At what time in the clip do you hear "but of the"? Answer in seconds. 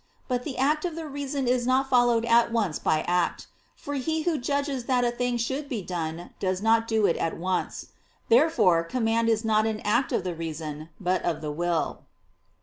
10.99-11.51